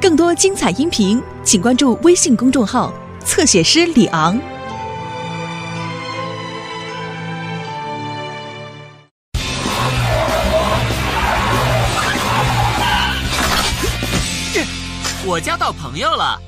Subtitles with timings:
[0.00, 2.92] 更多精彩音频，请关注微信公众号
[3.24, 4.38] “侧写师李昂”。
[15.26, 16.38] 我交到朋友了。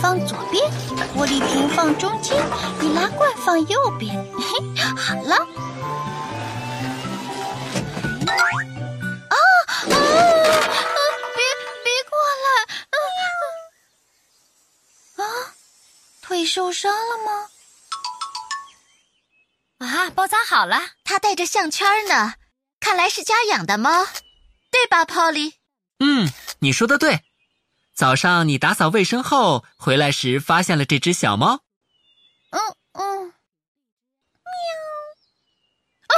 [0.00, 0.70] 放左边，
[1.14, 2.36] 玻璃瓶放中间，
[2.80, 4.16] 易拉罐放右边。
[4.38, 4.58] 嘿，
[4.96, 5.36] 好了。
[8.26, 8.32] 啊
[9.28, 9.36] 啊啊！
[11.36, 11.42] 别
[11.84, 12.48] 别过来！
[12.90, 12.96] 啊
[15.16, 15.24] 啊！
[16.22, 17.48] 腿受伤了吗？
[19.86, 22.34] 啊，包扎好了，它带着项圈呢，
[22.80, 24.06] 看来是家养的猫，
[24.70, 25.54] 对吧，Polly？
[25.98, 26.30] 嗯，
[26.60, 27.24] 你说的对。
[28.00, 31.60] 早上你打扫卫生后回来时，发现了这只小猫。
[32.48, 32.58] 嗯
[32.94, 33.34] 嗯，
[34.46, 34.54] 喵！
[36.08, 36.14] 啊，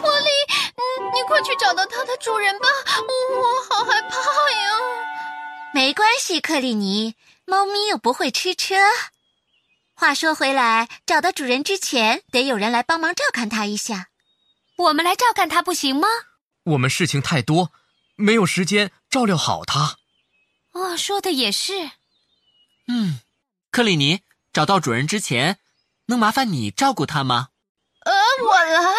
[0.00, 0.28] 波利，
[0.76, 2.68] 嗯，你快去找到它的主人吧，
[3.02, 4.70] 我好害怕呀。
[5.74, 8.76] 没关系，克里尼，猫咪又不会吃车。
[9.96, 14.10] 话说回来，找到主人之前，得有人来帮忙照看它一下。
[14.76, 16.06] 我们来照看它不行吗？
[16.62, 17.72] 我们事情太多，
[18.14, 19.96] 没有时间照料好它。
[20.76, 21.72] 哦，说的也是。
[22.86, 23.20] 嗯，
[23.70, 24.20] 克里尼，
[24.52, 25.58] 找到主人之前，
[26.06, 27.48] 能麻烦你照顾它吗？
[28.04, 28.12] 呃，
[28.44, 28.94] 我来，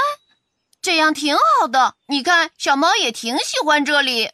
[0.81, 1.93] 这样挺好的。
[2.07, 4.31] 你看，小猫也挺喜欢这里。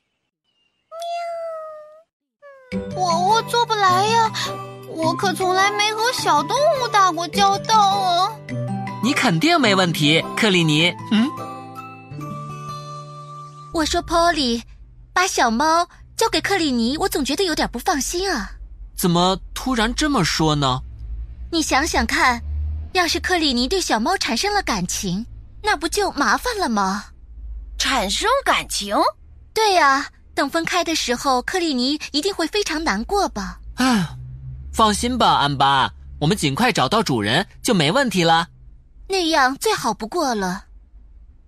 [2.72, 4.32] 喵，我我做不来呀，
[4.88, 8.32] 我可从来没和小动物打过交道啊。
[9.04, 10.96] 你肯定没问题，克里尼。
[11.12, 11.30] 嗯，
[13.74, 14.64] 我说，Polly，
[15.14, 15.86] 把小猫。
[16.16, 18.52] 交给克里尼，我总觉得有点不放心啊。
[18.96, 20.82] 怎么突然这么说呢？
[21.52, 22.42] 你想想看，
[22.94, 25.26] 要是克里尼对小猫产生了感情，
[25.64, 27.06] 那不就麻烦了吗？
[27.78, 28.96] 产生感情？
[29.54, 33.60] 对呀，等分开的时候，克里尼一定会非常难过吧？
[33.76, 34.16] 啊，
[34.72, 38.48] 放心吧，安巴，我们尽快找到主人就没问题了。
[39.10, 40.66] 那样最好不过了。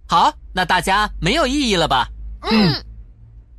[0.08, 2.10] 好，那大家没有异议了吧？
[2.52, 2.84] 嗯，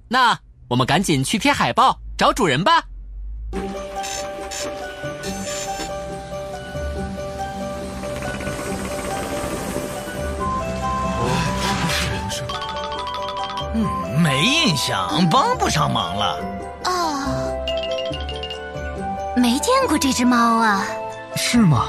[0.09, 0.39] 那。
[0.69, 2.83] 我们赶紧去贴海报找主人吧。
[13.75, 13.87] 嗯，
[14.21, 16.39] 没印象，帮不上忙了。
[16.85, 17.53] 哦，
[19.37, 20.85] 没见过这只猫啊。
[21.37, 21.89] 是吗？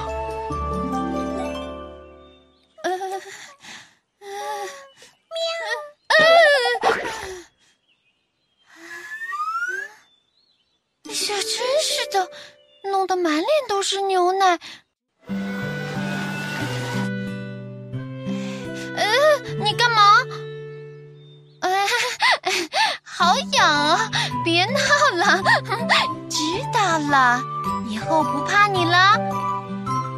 [24.48, 24.80] 别闹
[25.14, 25.44] 了，
[26.30, 26.40] 知
[26.74, 27.42] 道了，
[27.90, 29.14] 以后不怕你了。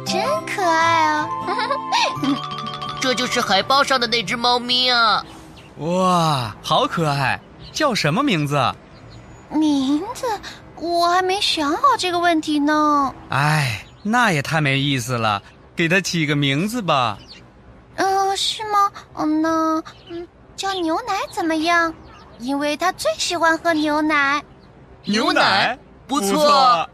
[0.06, 1.28] 真可爱啊！
[3.02, 5.24] 这就是海报上的那只猫咪啊！
[5.78, 7.40] 哇，好可爱！
[7.72, 8.72] 叫什么名字？
[9.50, 10.24] 名字？
[10.76, 13.12] 我还没想好这个问题呢。
[13.30, 15.42] 哎，那也太没意思了，
[15.74, 17.18] 给它起个名字吧。
[17.96, 18.92] 嗯，是吗？
[19.16, 20.24] 嗯，那嗯，
[20.54, 21.92] 叫牛奶怎么样？
[22.40, 24.42] 因为他最喜欢喝牛奶。
[25.04, 26.88] 牛奶不错。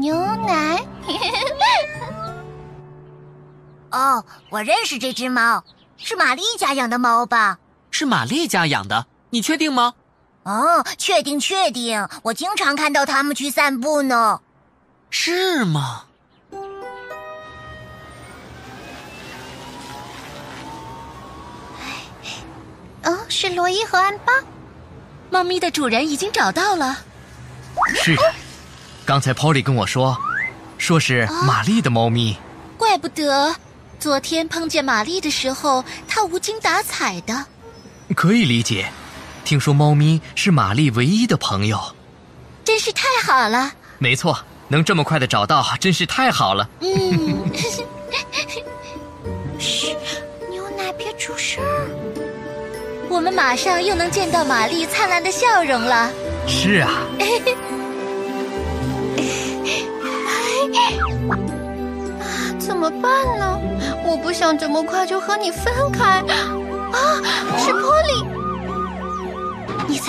[0.00, 0.14] 牛
[0.46, 0.84] 奶。
[3.90, 5.64] 哦，我认识这只猫，
[5.96, 7.58] 是玛丽家养的猫吧？
[7.90, 9.94] 是玛丽家养的，你确定吗？
[10.44, 14.40] 哦，确定确定，我经常看到他们去散步呢。
[15.10, 16.04] 是吗？
[23.02, 24.32] 哦，是罗伊和安巴。
[25.30, 26.98] 猫咪的主人已经找到了。
[27.94, 28.22] 是的，
[29.04, 30.16] 刚才 Polly 跟我说，
[30.76, 32.36] 说是玛丽的猫咪。
[32.76, 33.54] 怪不得，
[33.98, 37.46] 昨天碰见玛丽的时候，她无精打采的。
[38.16, 38.90] 可以理解。
[39.44, 41.80] 听说猫咪是玛丽唯一的朋友，
[42.64, 43.72] 真是太好了。
[43.98, 44.38] 没错，
[44.68, 46.68] 能这么快的找到，真是太好了。
[46.80, 47.50] 嗯。
[53.20, 56.10] 我们马上又能见到玛丽灿烂的笑容了。
[56.48, 56.88] 是啊。
[62.58, 63.60] 怎么办呢？
[64.06, 66.02] 我不想这么快就和你分开。
[66.02, 66.22] 啊，
[67.58, 68.24] 是波利。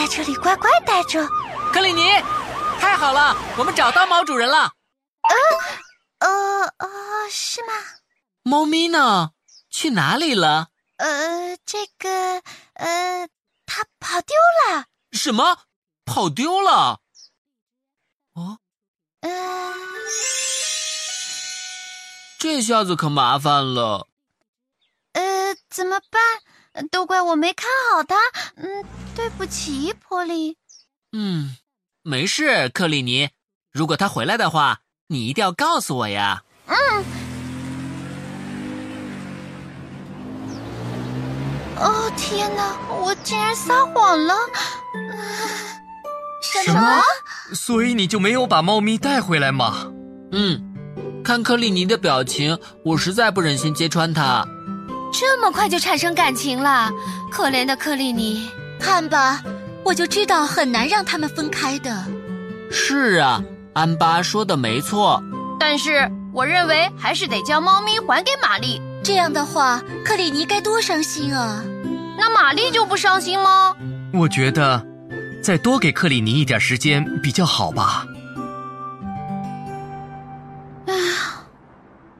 [0.10, 1.28] 这里乖乖待着。
[1.74, 2.12] 克里尼，
[2.80, 4.60] 太好了，我们找到猫主人了。
[4.60, 4.72] 啊
[6.20, 6.30] 呃
[6.78, 6.88] 呃，
[7.30, 7.74] 是吗？
[8.44, 9.32] 猫咪呢？
[9.70, 10.70] 去哪里了？
[11.02, 12.44] 呃，这个
[12.74, 13.28] 呃，
[13.66, 14.36] 它跑丢
[14.68, 14.86] 了。
[15.12, 15.58] 什么？
[16.06, 17.02] 跑丢了？
[18.34, 18.60] 哦，
[19.22, 19.74] 呃，
[22.38, 24.08] 这下子可麻烦了。
[25.14, 26.88] 呃，怎么办？
[26.92, 28.16] 都怪我没看好它。
[28.58, 30.56] 嗯，对不起，波利。
[31.14, 31.58] 嗯，
[32.04, 33.32] 没事，克里尼。
[33.72, 36.44] 如果他回来的话，你一定要告诉我呀。
[36.68, 37.21] 嗯。
[41.82, 42.76] 哦天哪！
[43.02, 44.36] 我竟然撒谎了。
[46.64, 47.02] 什么？
[47.54, 49.88] 所以你就没有把猫咪带回来吗？
[50.32, 50.62] 嗯，
[51.24, 54.46] 看克里尼的表情，我实在不忍心揭穿他。
[55.12, 56.90] 这么快就产生感情了，
[57.32, 58.50] 可怜的克里尼。
[58.80, 59.42] 看吧，
[59.84, 62.06] 我就知道很难让他们分开的。
[62.72, 63.42] 是啊，
[63.74, 65.22] 安巴说的没错。
[65.60, 68.82] 但是我认为还是得将猫咪还给玛丽。
[69.04, 71.64] 这样的话，克里尼该多伤心啊！
[72.18, 73.76] 那玛丽就不伤心吗？
[74.14, 74.86] 我觉得，
[75.42, 78.06] 再多给克里尼一点时间比较好吧。
[80.86, 81.44] 哎呀，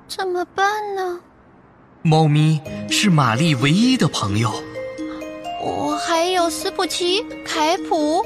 [0.08, 1.20] 怎么办呢？
[2.02, 4.52] 猫咪是玛丽唯一的朋友。
[5.64, 8.26] 我还有斯普奇、凯普。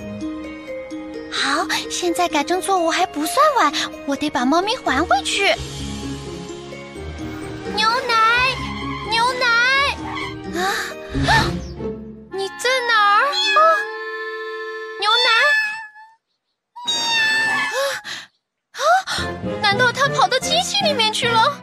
[1.30, 3.74] 好，现在改正错误还不算晚，
[4.06, 5.54] 我得把猫咪还回去。
[20.66, 21.62] 器里面去了？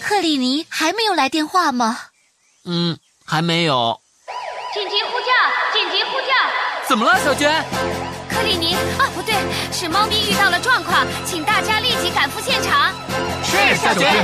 [0.00, 1.98] 克里尼还没有来电话吗？
[2.64, 4.00] 嗯，还没有。
[4.72, 5.26] 紧急呼叫！
[5.72, 6.28] 紧急呼叫！
[6.88, 7.52] 怎么了，小娟？
[8.30, 9.34] 克里尼啊，不对，
[9.72, 12.92] 是猫咪遇到了状况，请大家立即赶赴现场。
[13.42, 14.12] 是，小娟。
[14.12, 14.22] 切，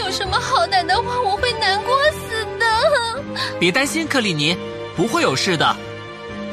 [0.00, 3.22] 有什么好歹的话，我会难过死的。
[3.58, 4.56] 别担心，克里尼，
[4.96, 5.76] 不会有事的。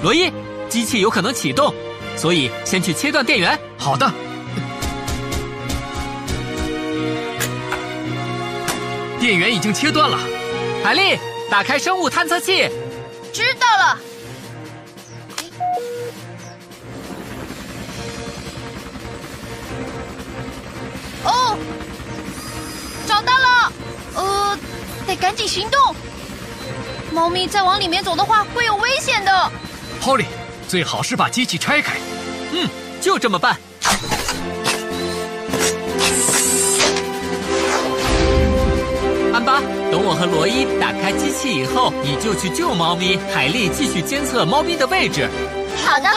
[0.04, 0.32] 罗伊，
[0.70, 1.74] 机器有可能启动，
[2.16, 3.58] 所以先去切断电源。
[3.78, 4.12] 好的。
[9.20, 10.20] 电源已经切断了。
[10.84, 11.18] 海莉，
[11.50, 12.70] 打开生物探测器。
[13.34, 14.00] 知道了。
[25.08, 25.96] 得赶紧行动。
[27.12, 29.52] 猫咪再往里面走的话，会有危险的。
[30.04, 30.26] Polly，
[30.68, 31.96] 最好是把机器拆开。
[32.52, 32.70] 嗯，
[33.02, 33.58] 就这么办。
[39.34, 39.62] 安巴，
[39.92, 43.18] 等我和罗伊打开机器以后，你就去救猫咪。
[43.34, 45.30] 海莉继续监测猫咪的位置。
[45.86, 46.10] 好的。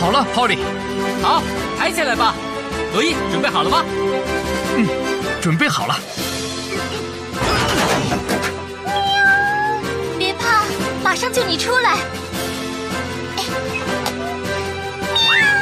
[0.00, 0.58] 好了，Polly，
[1.20, 1.42] 好，
[1.76, 2.32] 抬起来吧。
[2.92, 3.84] 罗伊，准备好了吗？
[4.76, 4.86] 嗯，
[5.40, 5.98] 准备好了。
[8.94, 10.62] 喵别怕，
[11.02, 11.98] 马上救你出来。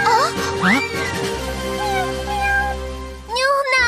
[0.04, 0.10] 啊
[0.62, 0.64] 啊！
[3.28, 3.78] 牛奶！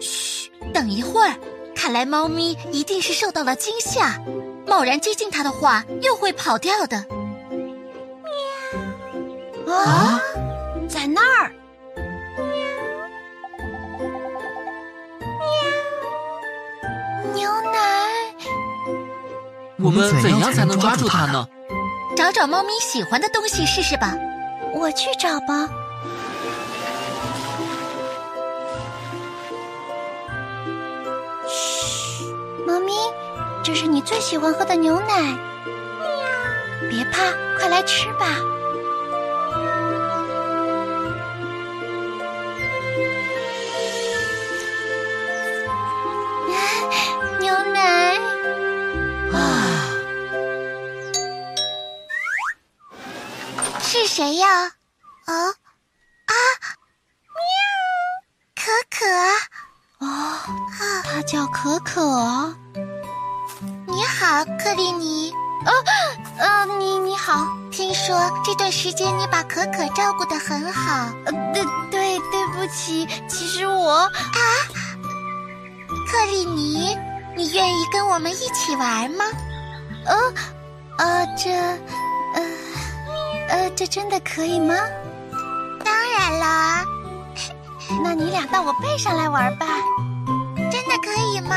[0.00, 1.34] 嘘，等一会儿。
[1.74, 4.20] 看来猫咪一定是受到了惊吓，
[4.66, 7.04] 贸然接近它的话，又会跑掉的。
[9.74, 10.20] 啊？
[10.88, 11.50] 在那儿？
[17.34, 17.76] 喵喵牛奶
[19.76, 21.46] 我们怎样才能抓住它呢？
[22.16, 24.14] 找找猫咪喜欢的东西试试吧。
[24.74, 25.68] 我去找吧。
[31.46, 32.24] 嘘
[32.66, 32.92] 猫咪
[33.62, 35.22] 这是你最喜欢喝的牛奶。
[35.22, 37.22] 喵别怕
[37.58, 38.26] 快来吃吧。
[54.18, 54.48] 谁呀？
[55.28, 55.32] 哦，
[56.26, 56.34] 啊，
[57.38, 57.46] 喵，
[58.56, 59.06] 可可。
[60.04, 60.40] 哦，
[61.04, 62.52] 他叫可可。
[63.86, 65.32] 你好，克里尼。
[65.64, 65.70] 哦，
[66.36, 67.46] 呃，你你好。
[67.70, 71.12] 听说这段时间你把可可照顾的很好。
[71.24, 74.10] 呃，对对，对不起，其实我啊，
[76.10, 76.98] 克里尼，
[77.36, 79.24] 你愿意跟我们一起玩吗？
[80.06, 80.34] 呃，
[80.98, 81.52] 呃，这，
[82.34, 82.42] 呃，
[83.48, 84.74] 呃，这真的可以吗？
[85.84, 86.84] 当然了。
[88.04, 89.66] 那你俩到我背上来玩吧。
[90.70, 91.56] 真的可以吗？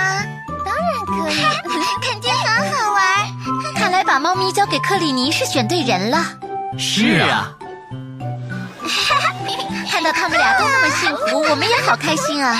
[0.65, 1.35] 当然可以，
[2.01, 3.03] 肯定很好玩。
[3.75, 6.23] 看来把猫咪交给克里尼是选对人了。
[6.77, 7.51] 是啊。
[9.89, 12.55] 看到他们俩都那么幸福，我们也好开心啊。